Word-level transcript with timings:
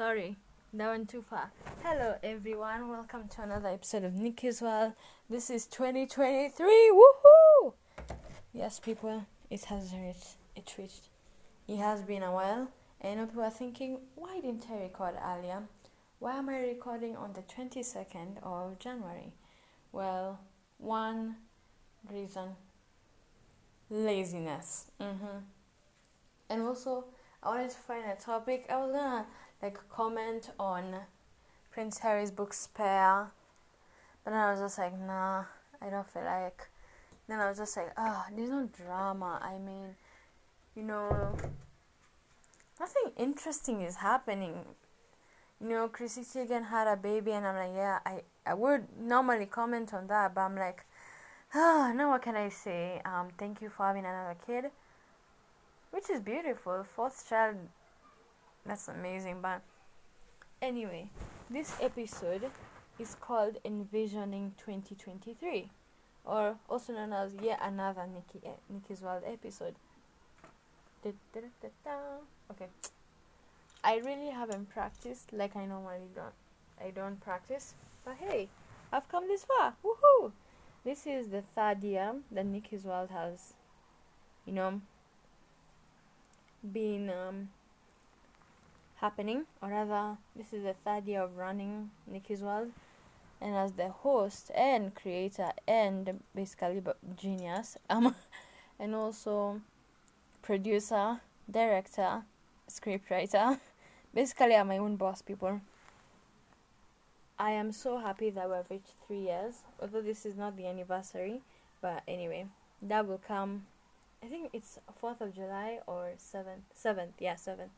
Sorry, 0.00 0.34
that 0.72 0.88
went 0.88 1.10
too 1.10 1.20
far. 1.20 1.52
Hello, 1.82 2.14
everyone. 2.22 2.88
Welcome 2.88 3.28
to 3.36 3.42
another 3.42 3.68
episode 3.68 4.04
of 4.04 4.14
Nikki's 4.14 4.62
World. 4.62 4.94
This 5.28 5.50
is 5.50 5.66
2023. 5.66 6.90
Woohoo! 6.94 7.74
Yes, 8.54 8.80
people, 8.80 9.26
it 9.50 9.62
has 9.66 9.92
reached. 9.92 10.36
It 10.56 10.74
reached. 10.78 11.10
It 11.68 11.76
has 11.76 12.00
been 12.00 12.22
a 12.22 12.32
while. 12.32 12.70
And 13.02 13.12
you 13.12 13.16
know, 13.18 13.26
people 13.26 13.42
are 13.42 13.50
thinking, 13.50 13.98
why 14.14 14.40
didn't 14.40 14.64
I 14.72 14.84
record 14.84 15.16
earlier? 15.22 15.64
Why 16.18 16.38
am 16.38 16.48
I 16.48 16.60
recording 16.60 17.14
on 17.14 17.34
the 17.34 17.42
22nd 17.42 18.42
of 18.42 18.78
January? 18.78 19.34
Well, 19.92 20.40
one 20.78 21.36
reason 22.10 22.56
laziness. 23.90 24.92
Mm-hmm. 24.98 25.40
And 26.48 26.62
also, 26.62 27.04
I 27.42 27.48
wanted 27.50 27.70
to 27.70 27.76
find 27.76 28.04
a 28.10 28.16
topic. 28.16 28.64
I 28.70 28.76
was 28.78 28.92
gonna 28.92 29.26
like 29.62 29.78
comment 29.90 30.50
on 30.58 30.94
Prince 31.72 31.98
Harry's 31.98 32.30
book 32.30 32.52
Spare, 32.52 33.30
but 34.24 34.30
then 34.32 34.40
I 34.40 34.50
was 34.50 34.60
just 34.60 34.78
like, 34.78 34.98
nah, 34.98 35.44
I 35.80 35.90
don't 35.90 36.08
feel 36.08 36.24
like. 36.24 36.68
Then 37.28 37.40
I 37.40 37.48
was 37.48 37.58
just 37.58 37.76
like, 37.76 37.92
ah, 37.96 38.26
oh, 38.28 38.34
there's 38.34 38.50
no 38.50 38.68
drama. 38.76 39.40
I 39.42 39.58
mean, 39.58 39.94
you 40.74 40.82
know, 40.82 41.36
nothing 42.80 43.12
interesting 43.16 43.82
is 43.82 43.96
happening. 43.96 44.64
You 45.60 45.68
know, 45.68 45.88
Chrissy 45.88 46.22
Teigen 46.22 46.66
had 46.66 46.88
a 46.88 46.96
baby, 46.96 47.32
and 47.32 47.46
I'm 47.46 47.54
like, 47.54 47.76
yeah, 47.76 47.98
I, 48.04 48.22
I 48.46 48.54
would 48.54 48.86
normally 48.98 49.46
comment 49.46 49.94
on 49.94 50.06
that, 50.08 50.34
but 50.34 50.40
I'm 50.40 50.56
like, 50.56 50.84
ah, 51.54 51.92
now 51.94 52.10
what 52.10 52.22
can 52.22 52.34
I 52.34 52.48
say? 52.48 53.00
Um, 53.04 53.28
thank 53.38 53.60
you 53.60 53.68
for 53.68 53.86
having 53.86 54.04
another 54.04 54.36
kid, 54.46 54.70
which 55.90 56.08
is 56.10 56.20
beautiful. 56.20 56.84
Fourth 56.96 57.28
child, 57.28 57.56
that's 58.66 58.88
amazing. 58.88 59.40
But 59.40 59.62
anyway, 60.62 61.10
this 61.48 61.74
episode 61.80 62.50
is 62.98 63.14
called 63.14 63.56
Envisioning 63.64 64.52
2023, 64.58 65.68
or 66.24 66.56
also 66.68 66.92
known 66.92 67.12
as 67.12 67.32
yet 67.42 67.60
another 67.62 68.06
Nikki 68.06 68.46
eh, 68.46 68.52
Nikki's 68.68 69.02
World 69.02 69.22
episode. 69.26 69.74
Da, 71.02 71.12
da, 71.32 71.40
da, 71.84 71.90
okay. 72.50 72.68
I 73.82 73.96
really 73.96 74.30
haven't 74.30 74.68
practiced 74.68 75.32
like 75.32 75.56
I 75.56 75.64
normally 75.64 76.08
don't. 76.14 76.34
I 76.82 76.90
don't 76.90 77.20
practice, 77.20 77.74
but 78.04 78.16
hey, 78.16 78.48
I've 78.92 79.08
come 79.08 79.28
this 79.28 79.44
far. 79.44 79.74
Woohoo! 79.84 80.32
This 80.84 81.06
is 81.06 81.28
the 81.28 81.42
third 81.54 81.82
year 81.84 82.14
that 82.32 82.46
Nikki's 82.46 82.84
World 82.84 83.10
has, 83.10 83.54
you 84.46 84.52
know, 84.52 84.80
been 86.72 87.10
um, 87.10 87.48
happening, 89.00 89.46
or 89.62 89.70
rather, 89.70 90.16
this 90.36 90.52
is 90.52 90.64
the 90.64 90.74
third 90.84 91.06
year 91.06 91.22
of 91.22 91.36
running 91.36 91.90
Nikki's 92.06 92.42
World. 92.42 92.70
And 93.40 93.56
as 93.56 93.72
the 93.72 93.88
host 93.88 94.50
and 94.54 94.94
creator 94.94 95.50
and 95.66 96.22
basically 96.34 96.82
genius, 97.16 97.78
um, 97.90 98.14
and 98.78 98.94
also 98.94 99.60
producer, 100.42 101.20
director, 101.50 102.22
scriptwriter. 102.68 103.58
Basically, 104.14 104.56
I'm 104.56 104.68
my 104.68 104.78
own 104.78 104.96
boss, 104.96 105.22
people. 105.22 105.60
I 107.38 107.52
am 107.52 107.72
so 107.72 107.98
happy 107.98 108.30
that 108.30 108.50
we've 108.50 108.70
reached 108.70 108.94
three 109.06 109.20
years, 109.20 109.62
although 109.80 110.02
this 110.02 110.26
is 110.26 110.36
not 110.36 110.56
the 110.56 110.66
anniversary. 110.66 111.40
But 111.80 112.02
anyway, 112.06 112.46
that 112.82 113.06
will 113.06 113.20
come. 113.26 113.62
I 114.22 114.26
think 114.26 114.50
it's 114.52 114.78
4th 115.02 115.22
of 115.22 115.34
July 115.34 115.78
or 115.86 116.10
7th. 116.18 116.68
7th, 116.76 117.12
yeah, 117.18 117.34
7th. 117.34 117.70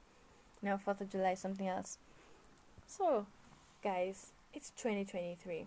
No, 0.63 0.79
4th 0.79 1.01
of 1.01 1.11
July, 1.11 1.35
something 1.35 1.67
else. 1.67 1.99
So, 2.87 3.27
guys, 3.83 4.33
it's 4.55 4.71
2023. 4.71 5.67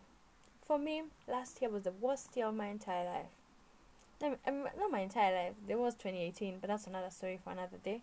For 0.65 0.79
me, 0.79 1.03
last 1.27 1.61
year 1.61 1.69
was 1.69 1.83
the 1.83 1.91
worst 1.91 2.35
year 2.35 2.47
of 2.47 2.55
my 2.55 2.67
entire 2.67 3.05
life. 3.05 4.37
Um, 4.47 4.63
not 4.79 4.91
my 4.91 5.01
entire 5.01 5.35
life. 5.35 5.53
There 5.67 5.77
was 5.77 5.95
2018, 5.95 6.59
but 6.61 6.69
that's 6.69 6.87
another 6.87 7.09
story 7.09 7.39
for 7.43 7.51
another 7.51 7.77
day. 7.83 8.01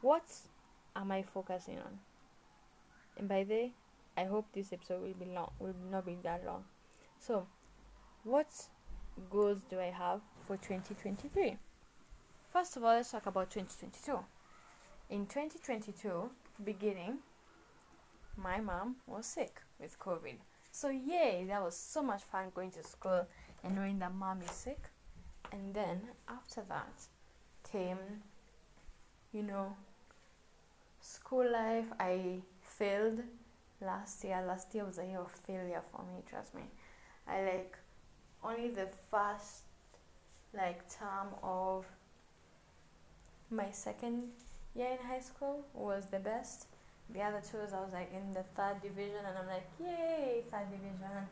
What 0.00 0.24
am 0.96 1.12
I 1.12 1.22
focusing 1.22 1.78
on? 1.78 1.98
And 3.18 3.28
by 3.28 3.44
the 3.44 3.70
I 4.16 4.24
hope 4.24 4.46
this 4.52 4.72
episode 4.72 5.02
will 5.02 5.14
be 5.14 5.32
long, 5.32 5.50
will 5.58 5.74
not 5.90 6.04
be 6.04 6.18
that 6.22 6.44
long. 6.44 6.64
So, 7.18 7.46
what 8.24 8.46
goals 9.30 9.60
do 9.70 9.80
I 9.80 9.90
have 9.90 10.20
for 10.46 10.56
2023? 10.56 11.56
First 12.52 12.76
of 12.76 12.84
all, 12.84 12.94
let's 12.94 13.10
talk 13.10 13.26
about 13.26 13.50
2022. 13.50 14.18
In 15.12 15.26
2022, 15.26 16.30
beginning, 16.64 17.18
my 18.34 18.60
mom 18.60 18.96
was 19.06 19.26
sick 19.26 19.60
with 19.78 19.98
COVID. 19.98 20.36
So, 20.70 20.88
yay, 20.88 21.44
that 21.48 21.62
was 21.62 21.76
so 21.76 22.02
much 22.02 22.22
fun 22.22 22.46
going 22.54 22.70
to 22.70 22.82
school 22.82 23.26
and 23.62 23.76
knowing 23.76 23.98
that 23.98 24.14
mom 24.14 24.40
is 24.40 24.50
sick. 24.50 24.78
And 25.52 25.74
then 25.74 26.00
after 26.30 26.62
that 26.70 26.94
came, 27.70 27.98
you 29.34 29.42
know, 29.42 29.76
school 31.02 31.52
life. 31.52 31.92
I 32.00 32.40
failed 32.62 33.20
last 33.82 34.24
year. 34.24 34.42
Last 34.48 34.74
year 34.74 34.86
was 34.86 34.96
a 34.96 35.04
year 35.04 35.20
of 35.20 35.30
failure 35.46 35.82
for 35.92 36.04
me, 36.04 36.22
trust 36.26 36.54
me. 36.54 36.62
I 37.28 37.42
like 37.42 37.76
only 38.42 38.70
the 38.70 38.88
first 39.10 39.64
like 40.54 40.88
term 40.88 41.34
of 41.42 41.84
my 43.50 43.70
second 43.72 44.30
year 44.74 44.88
in 44.92 45.06
high 45.06 45.20
school 45.20 45.64
was 45.74 46.06
the 46.06 46.18
best. 46.18 46.66
The 47.10 47.20
other 47.20 47.40
two 47.40 47.58
I 47.58 47.80
was 47.80 47.92
like 47.92 48.12
in 48.14 48.32
the 48.32 48.42
third 48.54 48.80
division 48.82 49.18
and 49.26 49.36
I'm 49.38 49.46
like, 49.46 49.68
yay, 49.78 50.42
third 50.50 50.70
division. 50.70 51.28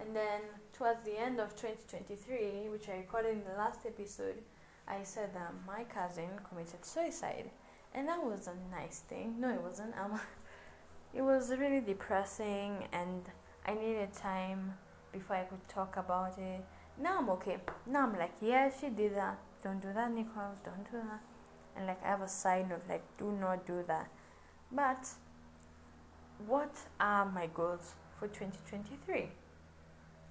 And 0.00 0.14
then 0.14 0.40
towards 0.72 1.04
the 1.04 1.18
end 1.18 1.40
of 1.40 1.50
2023, 1.56 2.68
which 2.70 2.88
I 2.88 2.98
recorded 2.98 3.32
in 3.32 3.44
the 3.44 3.58
last 3.58 3.80
episode, 3.86 4.42
I 4.86 5.02
said 5.02 5.34
that 5.34 5.52
my 5.66 5.84
cousin 5.84 6.28
committed 6.48 6.84
suicide. 6.84 7.50
And 7.94 8.08
that 8.08 8.22
was 8.22 8.48
a 8.48 8.54
nice 8.74 9.00
thing. 9.00 9.36
No, 9.38 9.50
it 9.50 9.60
wasn't. 9.60 9.94
Um, 9.98 10.20
it 11.14 11.22
was 11.22 11.50
really 11.50 11.80
depressing 11.80 12.84
and 12.92 13.22
I 13.66 13.74
needed 13.74 14.12
time 14.12 14.74
before 15.12 15.36
I 15.36 15.44
could 15.44 15.66
talk 15.68 15.96
about 15.96 16.38
it. 16.38 16.64
Now 16.98 17.18
I'm 17.18 17.30
okay. 17.30 17.58
Now 17.86 18.04
I'm 18.04 18.18
like, 18.18 18.32
yeah, 18.40 18.70
she 18.70 18.88
did 18.88 19.16
that. 19.16 19.38
Don't 19.62 19.80
do 19.80 19.92
that, 19.94 20.10
Nicole. 20.10 20.54
Don't 20.64 20.84
do 20.90 20.98
that. 20.98 21.20
And 21.76 21.86
like, 21.86 22.02
I 22.04 22.08
have 22.08 22.22
a 22.22 22.28
side 22.28 22.68
note, 22.68 22.82
like, 22.88 23.02
do 23.18 23.32
not 23.32 23.66
do 23.66 23.82
that. 23.86 24.08
But 24.70 25.08
what 26.46 26.74
are 27.00 27.24
my 27.26 27.48
goals 27.54 27.94
for 28.18 28.28
2023? 28.28 29.28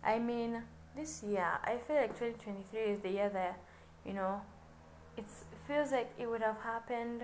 I 0.04 0.20
mean, 0.20 0.62
this 0.96 1.24
year, 1.24 1.48
I 1.64 1.78
feel 1.88 1.98
like 1.98 2.20
2023 2.20 2.80
is 2.80 3.00
the 3.02 3.10
year 3.10 3.30
that, 3.30 3.60
you 4.06 4.14
know, 4.14 4.42
it 5.18 5.26
feels 5.68 5.92
like 5.92 6.12
it 6.18 6.30
would 6.30 6.42
have 6.42 6.58
happened, 6.62 7.24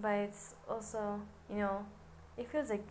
but 0.00 0.12
it's 0.12 0.54
also, 0.68 1.20
you 1.50 1.56
know, 1.56 1.84
it 2.36 2.50
feels 2.50 2.70
like 2.70 2.86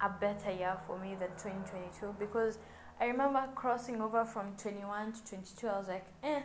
a 0.00 0.08
better 0.08 0.50
year 0.50 0.76
for 0.86 0.98
me 0.98 1.14
than 1.18 1.30
2022 1.30 2.14
because 2.18 2.58
I 3.00 3.06
remember 3.06 3.42
crossing 3.54 4.00
over 4.00 4.24
from 4.24 4.54
21 4.58 5.12
to 5.12 5.24
22. 5.24 5.68
I 5.68 5.78
was 5.78 5.88
like, 5.88 6.06
eh, 6.22 6.40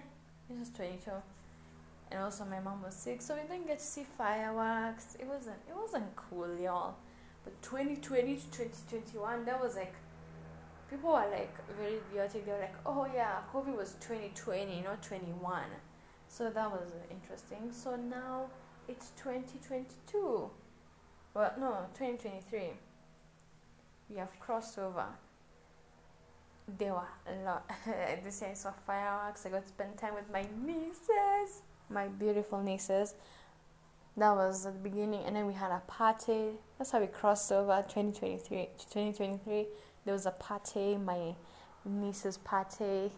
this 0.49 0.67
is 0.67 0.73
22. 0.73 1.11
And 2.11 2.21
also 2.21 2.45
my 2.45 2.59
mom 2.59 2.83
was 2.83 2.93
sick, 2.93 3.21
so 3.21 3.35
we 3.35 3.41
didn't 3.41 3.67
get 3.67 3.79
to 3.79 3.85
see 3.85 4.05
fireworks. 4.17 5.15
It 5.19 5.27
wasn't 5.27 5.57
it 5.69 5.75
wasn't 5.75 6.13
cool, 6.15 6.59
y'all. 6.59 6.95
But 7.43 7.59
2020 7.61 8.35
to 8.35 8.41
2021, 8.51 9.45
that 9.45 9.59
was 9.59 9.75
like 9.75 9.95
people 10.89 11.11
were 11.11 11.25
like 11.31 11.55
very 11.77 11.99
idiotic. 12.09 12.45
They 12.45 12.51
were 12.51 12.59
like, 12.59 12.75
oh 12.85 13.07
yeah, 13.13 13.37
COVID 13.53 13.75
was 13.75 13.95
2020, 14.01 14.81
not 14.81 15.01
21. 15.01 15.63
So 16.27 16.49
that 16.49 16.69
was 16.69 16.91
interesting. 17.09 17.71
So 17.71 17.95
now 17.95 18.47
it's 18.87 19.11
2022. 19.17 20.49
Well, 21.33 21.53
no, 21.57 21.85
2023. 21.97 22.71
We 24.09 24.17
have 24.17 24.37
crossed 24.39 24.77
over. 24.77 25.05
There 26.77 26.93
were 26.93 27.07
a 27.27 27.43
lot. 27.45 27.69
this 28.23 28.41
year 28.41 28.51
I 28.51 28.53
saw 28.53 28.71
fireworks. 28.85 29.45
I 29.45 29.49
got 29.49 29.63
to 29.63 29.67
spend 29.67 29.97
time 29.97 30.13
with 30.13 30.29
my 30.31 30.45
nieces, 30.65 31.61
my 31.91 32.07
beautiful 32.07 32.61
nieces. 32.61 33.15
That 34.17 34.35
was 34.35 34.65
at 34.65 34.73
the 34.73 34.89
beginning, 34.89 35.23
and 35.25 35.35
then 35.35 35.47
we 35.47 35.53
had 35.53 35.71
a 35.71 35.81
party. 35.87 36.49
That's 36.77 36.91
how 36.91 36.99
we 36.99 37.07
crossed 37.07 37.51
over 37.51 37.77
2023 37.87 38.39
to 38.77 38.85
2023. 38.85 39.67
There 40.03 40.13
was 40.13 40.25
a 40.25 40.31
party, 40.31 40.97
my 40.97 41.35
niece's 41.85 42.37
party. 42.37 43.11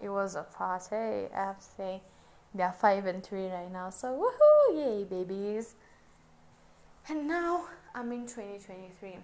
It 0.00 0.08
was 0.08 0.36
a 0.36 0.42
party, 0.42 0.94
I 0.94 1.28
have 1.34 1.58
to 1.58 1.66
say. 1.76 2.02
They 2.54 2.62
are 2.62 2.72
five 2.72 3.06
and 3.06 3.22
three 3.22 3.46
right 3.46 3.72
now, 3.72 3.90
so 3.90 4.08
woohoo! 4.08 4.76
Yay, 4.76 5.04
babies! 5.04 5.74
And 7.08 7.26
now 7.26 7.64
I'm 7.94 8.12
in 8.12 8.26
2023. 8.26 9.16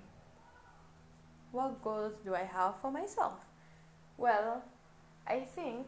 What 1.52 1.82
goals 1.82 2.14
do 2.24 2.34
I 2.34 2.44
have 2.44 2.74
for 2.80 2.90
myself? 2.90 3.34
Well, 4.16 4.62
I 5.26 5.40
think 5.40 5.86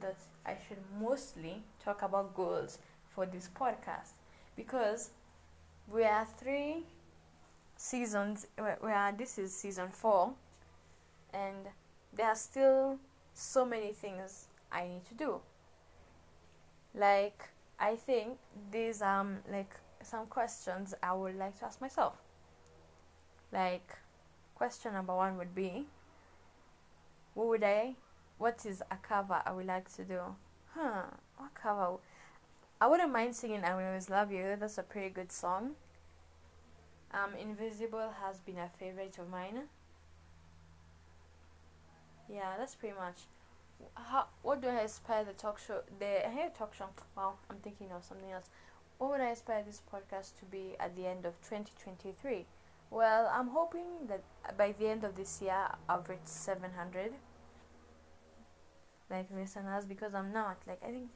that 0.00 0.16
I 0.46 0.56
should 0.66 0.78
mostly 1.00 1.62
talk 1.84 2.02
about 2.02 2.34
goals 2.34 2.78
for 3.14 3.26
this 3.26 3.48
podcast 3.58 4.12
because 4.56 5.10
we 5.90 6.04
are 6.04 6.26
three 6.38 6.84
seasons. 7.76 8.46
We 8.58 8.90
are. 8.90 9.12
This 9.12 9.38
is 9.38 9.54
season 9.54 9.88
four, 9.90 10.32
and 11.32 11.56
there 12.12 12.26
are 12.26 12.34
still 12.36 12.98
so 13.34 13.64
many 13.64 13.92
things 13.92 14.48
I 14.70 14.86
need 14.86 15.04
to 15.06 15.14
do. 15.14 15.40
Like 16.94 17.48
I 17.78 17.96
think 17.96 18.38
these 18.70 19.02
um 19.02 19.38
like 19.50 19.74
some 20.02 20.26
questions 20.26 20.94
I 21.02 21.12
would 21.12 21.36
like 21.36 21.58
to 21.60 21.66
ask 21.66 21.80
myself. 21.80 22.14
Like 23.52 23.96
question 24.54 24.92
number 24.92 25.14
one 25.14 25.38
would 25.38 25.54
be 25.54 25.86
what 27.34 27.46
would 27.46 27.64
I 27.64 27.94
what 28.38 28.64
is 28.64 28.82
a 28.90 28.96
cover 28.96 29.42
I 29.44 29.52
would 29.52 29.66
like 29.66 29.92
to 29.94 30.04
do? 30.04 30.20
Huh, 30.74 31.02
what 31.36 31.54
cover 31.54 31.98
I 32.80 32.86
wouldn't 32.86 33.12
mind 33.12 33.34
singing 33.34 33.64
I 33.64 33.74
Will 33.74 33.84
Always 33.84 34.08
Love 34.08 34.30
You, 34.32 34.56
that's 34.58 34.78
a 34.78 34.82
pretty 34.82 35.10
good 35.10 35.32
song. 35.32 35.74
Um 37.12 37.34
Invisible 37.38 38.12
has 38.22 38.38
been 38.38 38.58
a 38.58 38.68
favorite 38.78 39.18
of 39.18 39.28
mine. 39.28 39.68
Yeah, 42.28 42.54
that's 42.58 42.74
pretty 42.74 42.94
much 42.96 43.26
how 43.94 44.26
what 44.42 44.60
do 44.60 44.68
I 44.68 44.80
aspire 44.80 45.24
the 45.24 45.32
talk 45.32 45.58
show 45.58 45.82
the 45.98 46.28
hair 46.28 46.50
talk 46.56 46.74
show 46.74 46.88
wow 47.16 47.34
I'm 47.50 47.56
thinking 47.58 47.90
of 47.92 48.04
something 48.04 48.30
else 48.30 48.50
what 48.98 49.10
would 49.10 49.20
I 49.20 49.30
aspire 49.30 49.62
this 49.64 49.82
podcast 49.92 50.38
to 50.40 50.44
be 50.46 50.74
at 50.80 50.96
the 50.96 51.06
end 51.06 51.24
of 51.24 51.34
2023 51.42 52.46
well 52.90 53.30
I'm 53.32 53.48
hoping 53.48 54.08
that 54.08 54.22
by 54.56 54.72
the 54.72 54.88
end 54.88 55.04
of 55.04 55.14
this 55.14 55.40
year 55.40 55.68
I've 55.88 56.08
reached 56.08 56.28
700 56.28 57.12
like 59.10 59.26
listeners 59.34 59.84
because 59.84 60.14
I'm 60.14 60.32
not 60.32 60.58
like 60.66 60.80
I 60.82 60.90
think 60.90 61.08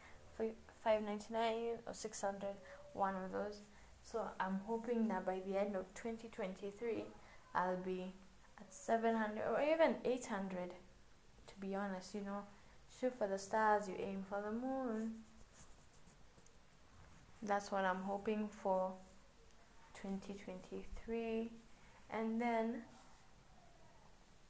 599 0.83 1.79
or 1.87 1.93
600 1.95 2.49
one 2.95 3.15
of 3.15 3.33
those 3.33 3.61
so 4.03 4.23
I'm 4.41 4.61
hoping 4.67 5.09
that 5.09 5.25
by 5.25 5.41
the 5.47 5.59
end 5.59 5.77
of 5.77 5.85
2023 5.95 7.05
I'll 7.55 7.77
be 7.77 8.13
at 8.59 8.73
700 8.73 9.43
or 9.49 9.61
even 9.63 9.97
800 10.05 10.73
to 11.53 11.67
be 11.67 11.75
honest, 11.75 12.15
you 12.15 12.23
know. 12.23 12.43
Shoot 13.01 13.15
for 13.17 13.27
the 13.27 13.39
stars, 13.39 13.89
you 13.89 13.95
aim 13.99 14.25
for 14.29 14.41
the 14.43 14.53
moon. 14.53 15.13
That's 17.43 17.73
what 17.73 17.85
I'm 17.85 18.03
hoping 18.03 18.49
for 18.49 18.93
2023. 20.01 21.51
And 22.11 22.41
then 22.41 22.83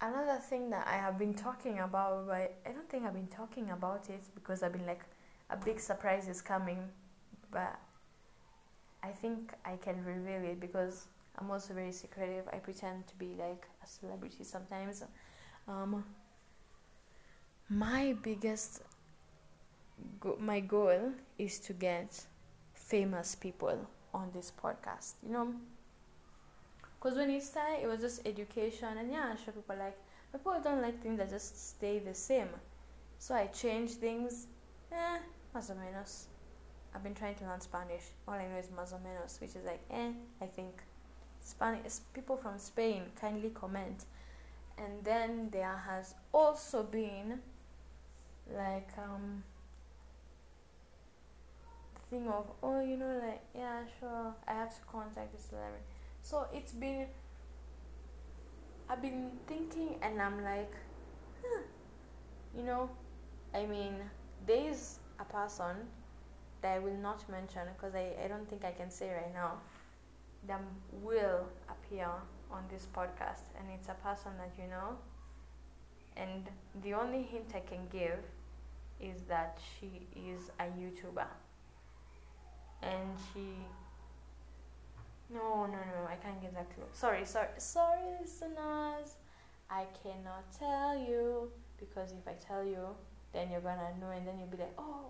another 0.03 0.39
thing 0.41 0.71
that 0.71 0.87
I 0.87 0.97
have 0.97 1.19
been 1.19 1.35
talking 1.35 1.79
about, 1.79 2.27
but 2.27 2.55
I 2.67 2.73
don't 2.73 2.89
think 2.89 3.07
I've 3.07 3.15
been 3.15 3.29
talking 3.29 3.71
about 3.71 4.11
it 4.11 4.23
because 4.35 4.63
I've 4.63 4.73
been 4.73 4.87
like, 4.87 5.03
a 5.51 5.57
big 5.57 5.81
surprise 5.81 6.29
is 6.29 6.41
coming, 6.41 6.79
but 7.51 7.79
I 9.03 9.09
think 9.09 9.53
I 9.65 9.77
can 9.77 10.05
reveal 10.05 10.43
it 10.51 10.61
because 10.61 11.07
I'm 11.39 11.51
also 11.51 11.75
very 11.75 11.93
secretive. 11.93 12.49
I 12.53 12.57
pretend 12.57 13.07
to 13.09 13.17
be 13.17 13.35
like 13.39 13.67
a 13.83 13.87
celebrity 13.87 14.45
sometimes. 14.45 15.05
Um, 15.69 16.05
my 17.69 18.15
biggest 18.23 18.83
go- 20.21 20.37
my 20.41 20.61
goal 20.61 21.13
is 21.39 21.59
to 21.61 21.73
get 21.73 22.27
famous 22.75 23.35
people 23.35 23.79
on 24.13 24.31
this 24.33 24.53
podcast 24.63 25.15
you 25.25 25.33
know 25.33 25.55
because 27.03 27.19
when 27.19 27.31
it 27.31 27.43
started 27.43 27.83
it 27.83 27.89
was 27.89 28.01
just 28.01 28.27
education 28.27 28.89
and 28.99 29.11
yeah 29.11 29.25
i'm 29.31 29.37
sure 29.37 29.53
people 29.53 29.75
like 29.77 29.99
people 30.33 30.55
don't 30.63 30.81
like 30.81 31.03
things 31.03 31.19
that 31.19 31.29
just 31.29 31.71
stay 31.71 31.99
the 31.99 32.15
same. 32.15 32.49
So 33.19 33.35
i 33.35 33.47
changed 33.47 33.95
things 33.95 34.47
eh 34.93 35.19
más 35.55 35.71
o 35.71 35.75
menos. 35.75 36.27
I've 36.95 37.03
been 37.03 37.15
trying 37.15 37.35
to 37.37 37.45
learn 37.45 37.61
spanish. 37.61 38.05
All 38.29 38.35
i 38.35 38.47
know 38.47 38.59
is 38.59 38.69
más 38.69 38.93
o 38.93 38.99
menos 38.99 39.41
which 39.41 39.57
is 39.57 39.65
like 39.65 39.81
eh 39.91 40.13
i 40.41 40.47
think. 40.47 40.83
Spanish 41.45 41.99
people 42.15 42.37
from 42.37 42.57
spain 42.59 43.03
kindly 43.21 43.51
comment. 43.51 44.05
And 44.79 45.03
then 45.03 45.49
there 45.51 45.83
has 45.87 46.15
also 46.33 46.85
been 46.85 47.41
like 48.57 48.91
um 48.97 49.43
thing 52.11 52.29
of 52.29 52.47
oh 52.63 52.81
you 52.81 52.97
know 52.97 53.21
like 53.25 53.43
yeah 53.55 53.81
sure 53.99 54.35
I 54.47 54.53
have 54.53 54.75
to 54.75 54.81
contact 54.87 55.33
this 55.33 55.47
celebrity 55.51 55.92
so 56.23 56.47
it's 56.55 56.73
been 56.73 57.07
I've 58.89 59.03
been 59.03 59.33
thinking 59.47 59.97
and 60.03 60.21
I'm 60.21 60.45
like 60.45 60.73
huh, 61.43 61.63
you 62.57 62.63
know 62.65 62.91
I 63.55 63.67
mean 63.67 63.95
there's 64.47 65.01
a 65.21 65.25
person 65.25 65.77
that 66.63 66.73
I 66.77 66.79
will 66.79 66.97
not 66.99 67.29
mention 67.31 67.63
because 67.77 67.95
I, 67.95 68.15
I 68.25 68.29
don't 68.29 68.49
think 68.49 68.65
I 68.65 68.73
can 68.73 68.91
say 68.91 69.11
right 69.13 69.33
now 69.35 69.55
that 70.47 70.61
will 70.93 71.49
appear 71.69 72.09
on 72.51 72.65
this 72.71 72.87
podcast. 72.95 73.45
And 73.59 73.69
it's 73.75 73.89
a 73.89 73.95
person 73.95 74.33
that 74.39 74.53
you 74.63 74.69
know. 74.69 74.97
And 76.17 76.49
the 76.83 76.95
only 76.95 77.23
hint 77.23 77.53
I 77.55 77.61
can 77.61 77.87
give 77.91 78.19
is 79.01 79.23
that 79.29 79.59
she 79.81 80.07
is 80.15 80.51
a 80.61 80.65
YouTuber. 80.65 81.27
And 82.83 83.17
she 83.33 83.67
no 85.33 85.67
no 85.67 85.73
no 85.73 86.07
I 86.09 86.17
can't 86.17 86.41
give 86.41 86.55
that 86.55 86.75
clue 86.75 86.85
sorry 86.93 87.25
sorry 87.25 87.49
sorry 87.59 88.01
listeners 88.21 89.17
I 89.71 89.87
cannot 90.03 90.45
tell 90.59 90.99
you 90.99 91.51
because 91.79 92.13
if 92.13 92.27
I 92.27 92.35
tell 92.35 92.65
you 92.65 92.89
then 93.33 93.51
you're 93.51 93.61
gonna 93.61 93.93
know 94.01 94.11
and 94.11 94.27
then 94.27 94.39
you'll 94.39 94.49
be 94.49 94.59
like 94.59 94.75
oh 94.79 95.07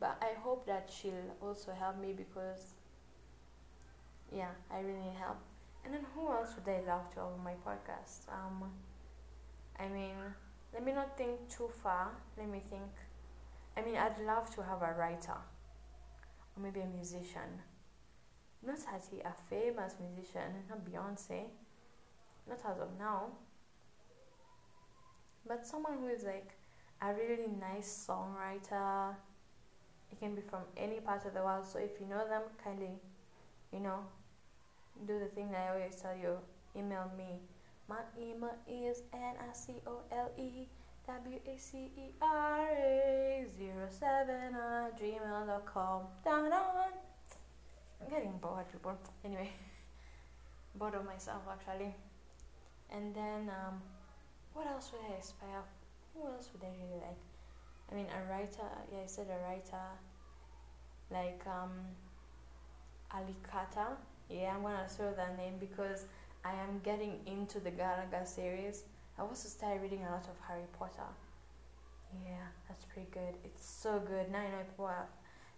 but 0.00 0.20
I 0.20 0.38
hope 0.40 0.66
that 0.66 0.90
she'll 0.92 1.36
also 1.40 1.72
help 1.72 2.00
me 2.00 2.12
because 2.12 2.74
yeah 4.32 4.50
I 4.70 4.80
really 4.80 4.98
need 4.98 5.18
help 5.18 5.38
and 5.84 5.94
then 5.94 6.04
who 6.14 6.28
else 6.28 6.54
would 6.56 6.72
I 6.72 6.80
love 6.86 7.10
to 7.14 7.20
have 7.20 7.32
on 7.32 7.44
my 7.44 7.54
podcast 7.64 8.28
um 8.32 8.70
I 9.78 9.88
mean, 9.88 10.14
let 10.72 10.84
me 10.84 10.92
not 10.92 11.16
think 11.16 11.48
too 11.48 11.68
far. 11.82 12.10
Let 12.38 12.48
me 12.48 12.62
think. 12.70 12.90
I 13.76 13.82
mean, 13.82 13.96
I'd 13.96 14.18
love 14.24 14.54
to 14.54 14.62
have 14.62 14.82
a 14.82 14.92
writer 14.92 15.36
or 16.56 16.62
maybe 16.62 16.80
a 16.80 16.86
musician. 16.86 17.60
Not 18.66 18.78
actually 18.92 19.20
a 19.20 19.32
famous 19.50 19.96
musician, 20.00 20.64
not 20.68 20.84
Beyonce, 20.84 21.44
not 22.48 22.58
as 22.58 22.80
of 22.80 22.88
now, 22.98 23.26
but 25.46 25.66
someone 25.66 25.98
who 26.00 26.08
is 26.08 26.24
like 26.24 26.50
a 27.02 27.12
really 27.12 27.48
nice 27.60 28.06
songwriter. 28.08 29.14
It 30.10 30.18
can 30.18 30.34
be 30.34 30.40
from 30.42 30.60
any 30.76 31.00
part 31.00 31.26
of 31.26 31.34
the 31.34 31.42
world. 31.42 31.66
So 31.66 31.78
if 31.78 32.00
you 32.00 32.06
know 32.06 32.26
them, 32.26 32.42
kindly, 32.62 32.96
you 33.72 33.80
know, 33.80 34.00
do 35.06 35.18
the 35.18 35.26
thing 35.26 35.50
that 35.50 35.68
I 35.68 35.74
always 35.74 35.96
tell 35.96 36.16
you. 36.16 36.38
Email 36.76 37.10
me 37.18 37.40
my 37.86 38.00
email 38.18 38.56
is 38.66 39.02
N-I-C-O-L-E 39.12 40.68
W-A-C-E-R-A 41.06 42.16
07 43.90 44.54
at 44.54 44.98
gmail.com. 44.98 46.02
Down 46.24 46.52
on. 46.52 46.92
I'm 48.04 48.10
getting 48.10 48.36
bored, 48.38 48.66
people. 48.70 48.96
Anyway, 49.24 49.50
bored 50.74 50.94
of 50.94 51.04
myself 51.04 51.42
actually. 51.50 51.94
And 52.90 53.14
then, 53.14 53.50
um, 53.50 53.80
what 54.52 54.66
else 54.66 54.92
would 54.92 55.00
I 55.10 55.18
aspire? 55.18 55.62
Who 56.14 56.26
else 56.26 56.50
would 56.52 56.62
I 56.62 56.72
really 56.82 57.00
like? 57.00 57.18
I 57.90 57.94
mean, 57.94 58.06
a 58.06 58.30
writer. 58.30 58.68
Yeah, 58.92 59.00
I 59.04 59.06
said 59.06 59.26
a 59.28 59.48
writer. 59.48 59.86
Like 61.10 61.42
um, 61.46 61.70
Ally 63.12 63.34
Carter. 63.42 63.96
Yeah, 64.28 64.54
I'm 64.54 64.62
gonna 64.62 64.86
throw 64.88 65.12
that 65.14 65.36
name 65.36 65.54
because 65.58 66.06
I 66.44 66.52
am 66.52 66.80
getting 66.82 67.20
into 67.26 67.60
the 67.60 67.70
Gallagher 67.70 68.24
series. 68.24 68.84
I 69.18 69.22
also 69.22 69.48
started 69.48 69.82
reading 69.82 70.04
a 70.04 70.10
lot 70.10 70.26
of 70.28 70.36
Harry 70.46 70.66
Potter. 70.78 71.08
Yeah, 72.24 72.46
that's 72.68 72.84
pretty 72.84 73.08
good. 73.10 73.34
It's 73.44 73.64
so 73.64 73.98
good. 73.98 74.30
Now 74.30 74.38
I 74.38 74.48
know 74.50 74.88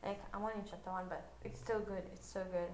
like 0.04 0.20
I'm 0.32 0.42
only 0.42 0.54
in 0.54 0.64
chapter 0.68 0.90
one, 0.90 1.04
but 1.08 1.24
it's 1.44 1.60
still 1.60 1.80
good. 1.80 2.02
It's 2.12 2.30
so 2.32 2.42
good. 2.52 2.70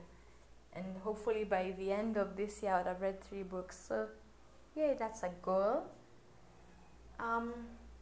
And 0.74 0.84
hopefully 1.02 1.44
by 1.44 1.74
the 1.78 1.92
end 1.92 2.16
of 2.16 2.36
this 2.36 2.62
year, 2.62 2.72
I 2.72 2.78
would 2.78 2.86
have 2.86 3.02
read 3.02 3.22
three 3.22 3.42
books. 3.42 3.78
So, 3.88 4.06
yeah, 4.74 4.94
that's 4.98 5.22
a 5.22 5.30
goal. 5.42 5.84
Um, 7.20 7.52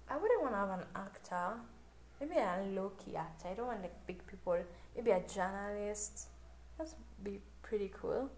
I 0.08 0.16
wouldn't 0.16 0.42
want 0.42 0.54
to 0.54 0.58
have 0.58 0.70
an 0.70 0.86
actor. 0.94 1.58
Maybe 2.20 2.36
a 2.36 2.64
low 2.74 2.92
key 3.04 3.16
actor. 3.16 3.48
I 3.48 3.54
don't 3.54 3.66
want 3.66 3.82
like 3.82 4.06
big 4.06 4.26
people. 4.26 4.58
Maybe 4.94 5.10
a 5.10 5.20
journalist. 5.20 6.28
That's 6.78 6.94
be 7.22 7.40
pretty 7.62 7.90
cool. 8.00 8.30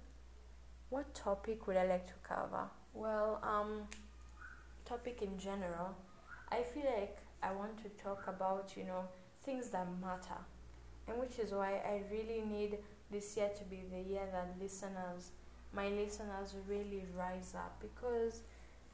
What 0.90 1.14
topic 1.14 1.66
would 1.66 1.76
I 1.76 1.86
like 1.86 2.06
to 2.06 2.14
cover? 2.22 2.68
Well, 2.94 3.40
um, 3.42 3.82
topic 4.84 5.22
in 5.22 5.38
general. 5.38 5.94
I 6.50 6.62
feel 6.62 6.84
like 6.84 7.18
I 7.42 7.52
want 7.52 7.78
to 7.82 7.88
talk 8.02 8.24
about, 8.28 8.74
you 8.76 8.84
know, 8.84 9.04
things 9.44 9.70
that 9.70 9.86
matter. 10.00 10.40
And 11.12 11.20
which 11.20 11.38
is 11.38 11.52
why 11.52 11.80
I 11.84 12.02
really 12.10 12.42
need 12.42 12.78
this 13.10 13.36
year 13.36 13.50
to 13.58 13.64
be 13.64 13.82
the 13.90 14.00
year 14.00 14.22
that 14.32 14.54
listeners, 14.60 15.30
my 15.74 15.88
listeners 15.88 16.54
really 16.68 17.04
rise 17.16 17.54
up. 17.54 17.80
Because 17.80 18.40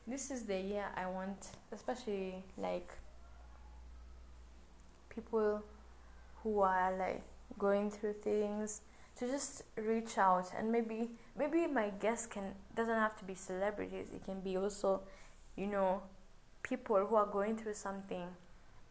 this 0.07 0.31
is 0.31 0.43
the 0.43 0.59
year 0.59 0.87
I 0.97 1.07
want, 1.07 1.51
especially 1.73 2.43
like 2.57 2.91
people 5.15 5.63
who 6.43 6.61
are 6.61 6.97
like 6.97 7.23
going 7.59 7.91
through 7.91 8.15
things 8.15 8.81
to 9.19 9.27
just 9.29 9.63
reach 9.77 10.19
out. 10.19 10.51
And 10.59 10.73
maybe 10.73 11.11
maybe 11.39 11.67
my 11.67 11.91
guest 12.01 12.31
can 12.31 12.55
doesn't 12.75 12.99
have 12.99 13.17
to 13.19 13.25
be 13.25 13.35
celebrities. 13.35 14.09
It 14.15 14.25
can 14.25 14.41
be 14.41 14.57
also 14.57 15.03
you 15.57 15.67
know 15.67 16.03
people 16.63 17.07
who 17.07 17.15
are 17.15 17.27
going 17.27 17.57
through 17.57 17.75
something. 17.75 18.27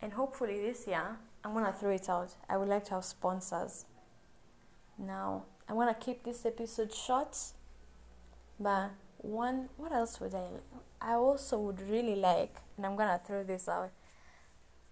And 0.02 0.14
hopefully 0.14 0.62
this 0.62 0.88
year 0.88 1.18
i'm 1.44 1.54
gonna 1.54 1.74
throw 1.74 1.92
it 1.92 2.10
out 2.10 2.34
i 2.50 2.58
would 2.58 2.68
like 2.68 2.86
to 2.86 2.96
have 2.96 3.06
sponsors 3.06 3.86
now 4.98 5.44
i'm 5.68 5.76
gonna 5.76 5.94
keep 5.94 6.24
this 6.24 6.46
episode 6.46 6.94
short 6.94 7.38
but 8.60 8.92
one 9.20 9.70
what 9.78 9.92
else 9.92 10.20
would 10.20 10.34
i 10.34 10.48
i 11.02 11.14
also 11.14 11.58
would 11.58 11.82
really 11.90 12.16
like 12.16 12.58
and 12.76 12.86
i'm 12.86 12.96
gonna 12.96 13.20
throw 13.26 13.44
this 13.44 13.68
out 13.68 13.92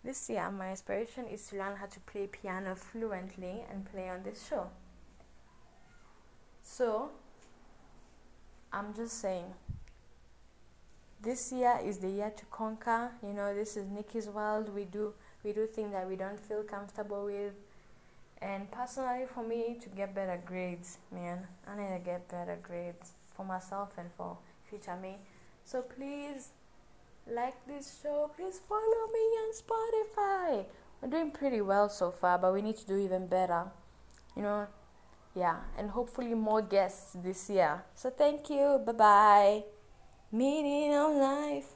this 0.03 0.29
year 0.29 0.49
my 0.51 0.67
aspiration 0.67 1.25
is 1.25 1.47
to 1.47 1.57
learn 1.57 1.75
how 1.75 1.85
to 1.85 1.99
play 2.01 2.27
piano 2.27 2.75
fluently 2.75 3.63
and 3.71 3.85
play 3.91 4.09
on 4.09 4.21
this 4.23 4.47
show 4.47 4.69
so, 6.65 7.11
I'm 8.73 8.93
just 8.93 9.21
saying, 9.21 9.53
this 11.21 11.51
year 11.53 11.79
is 11.83 11.99
the 11.99 12.09
year 12.09 12.33
to 12.35 12.45
conquer. 12.45 13.11
You 13.23 13.33
know, 13.33 13.53
this 13.53 13.77
is 13.77 13.85
Nikki's 13.87 14.27
world. 14.27 14.73
We 14.73 14.85
do 14.85 15.13
we 15.45 15.53
do 15.53 15.67
things 15.67 15.93
that 15.93 16.09
we 16.09 16.15
don't 16.15 16.39
feel 16.39 16.63
comfortable 16.63 17.25
with. 17.25 17.53
And 18.41 18.69
personally, 18.71 19.25
for 19.33 19.43
me 19.43 19.77
to 19.81 19.89
get 19.89 20.13
better 20.13 20.41
grades, 20.45 20.97
man, 21.11 21.47
I 21.67 21.79
need 21.79 21.93
to 21.93 22.03
get 22.03 22.27
better 22.27 22.57
grades 22.61 23.11
for 23.35 23.45
myself 23.45 23.91
and 23.97 24.09
for 24.17 24.37
future 24.69 24.97
me. 25.01 25.17
So 25.63 25.81
please 25.81 26.49
like 27.31 27.55
this 27.67 27.99
show. 28.01 28.31
Please 28.35 28.59
follow 28.67 29.07
me 29.13 29.19
on 29.19 29.53
Spotify. 29.53 30.65
We're 31.01 31.09
doing 31.09 31.31
pretty 31.31 31.61
well 31.61 31.89
so 31.89 32.11
far, 32.11 32.37
but 32.37 32.53
we 32.53 32.61
need 32.61 32.77
to 32.77 32.85
do 32.85 32.97
even 32.97 33.27
better. 33.27 33.65
You 34.35 34.41
know, 34.41 34.67
yeah, 35.35 35.57
and 35.77 35.89
hopefully 35.89 36.33
more 36.33 36.61
guests 36.61 37.15
this 37.23 37.49
year. 37.49 37.83
So 37.95 38.09
thank 38.09 38.49
you. 38.49 38.81
Bye 38.85 38.91
bye. 38.91 39.63
Meaning 40.31 40.93
of 40.95 41.15
life. 41.15 41.74